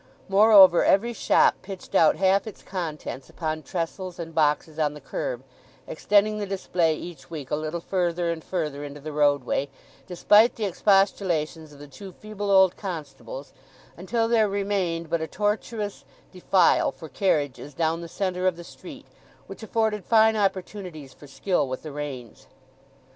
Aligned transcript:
Moreover 0.27 0.83
every 0.83 1.13
shop 1.13 1.57
pitched 1.61 1.93
out 1.93 2.15
half 2.15 2.47
its 2.47 2.63
contents 2.63 3.29
upon 3.29 3.61
trestles 3.61 4.17
and 4.17 4.33
boxes 4.33 4.79
on 4.79 4.95
the 4.95 4.99
kerb, 4.99 5.43
extending 5.85 6.39
the 6.39 6.47
display 6.47 6.95
each 6.95 7.29
week 7.29 7.51
a 7.51 7.55
little 7.55 7.79
further 7.79 8.31
and 8.31 8.43
further 8.43 8.83
into 8.83 8.99
the 8.99 9.11
roadway, 9.11 9.69
despite 10.07 10.55
the 10.55 10.65
expostulations 10.65 11.71
of 11.71 11.77
the 11.77 11.85
two 11.87 12.13
feeble 12.13 12.49
old 12.49 12.75
constables, 12.77 13.53
until 13.95 14.27
there 14.27 14.49
remained 14.49 15.07
but 15.07 15.21
a 15.21 15.27
tortuous 15.27 16.03
defile 16.31 16.91
for 16.91 17.07
carriages 17.07 17.75
down 17.75 18.01
the 18.01 18.07
centre 18.09 18.47
of 18.47 18.55
the 18.55 18.63
street, 18.63 19.05
which 19.45 19.61
afforded 19.61 20.03
fine 20.03 20.35
opportunities 20.35 21.13
for 21.13 21.27
skill 21.27 21.67
with 21.67 21.83
the 21.83 21.91
reins. 21.91 22.47